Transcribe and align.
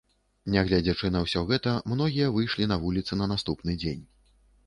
Нягледзячы 0.53 1.09
на 1.15 1.19
ўсё 1.25 1.43
гэта, 1.51 1.73
многія 1.93 2.31
выйшлі 2.37 2.69
на 2.73 2.77
вуліцы 2.85 3.21
на 3.23 3.27
наступны 3.35 3.79
дзень. 3.85 4.03